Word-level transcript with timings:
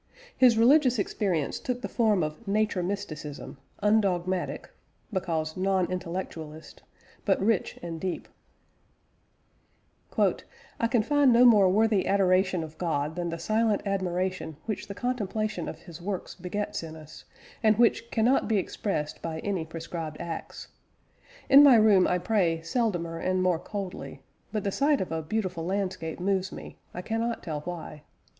His 0.35 0.57
religious 0.57 0.97
experience 0.97 1.59
took 1.59 1.81
the 1.83 1.87
form 1.87 2.23
of 2.23 2.47
nature 2.47 2.81
mysticism, 2.81 3.59
undogmatic 3.83 4.71
(because 5.13 5.55
non 5.55 5.91
intellectualist), 5.91 6.81
but 7.23 7.39
rich 7.39 7.77
and 7.83 8.01
deep: 8.01 8.27
"I 10.17 10.87
can 10.89 11.03
find 11.03 11.31
no 11.31 11.45
more 11.45 11.69
worthy 11.69 12.07
adoration 12.07 12.63
of 12.63 12.79
God 12.79 13.15
than 13.15 13.29
the 13.29 13.37
silent 13.37 13.83
admiration 13.85 14.57
which 14.65 14.87
the 14.87 14.95
contemplation 14.95 15.69
of 15.69 15.81
His 15.81 16.01
works 16.01 16.33
begets 16.33 16.81
in 16.81 16.95
us, 16.95 17.25
and 17.61 17.77
which 17.77 18.09
cannot 18.09 18.47
be 18.47 18.57
expressed 18.57 19.21
by 19.21 19.37
any 19.41 19.65
prescribed 19.65 20.17
acts.... 20.19 20.69
In 21.47 21.61
my 21.61 21.75
room 21.75 22.07
I 22.07 22.17
pray 22.17 22.61
seldomer 22.63 23.19
and 23.19 23.43
more 23.43 23.59
coldly; 23.59 24.23
but 24.51 24.63
the 24.63 24.71
sight 24.71 24.99
of 24.99 25.11
a 25.11 25.21
beautiful 25.21 25.63
landscape 25.63 26.19
moves 26.19 26.51
me, 26.51 26.79
I 26.91 27.03
cannot 27.03 27.43
tell 27.43 27.59
why. 27.61 28.01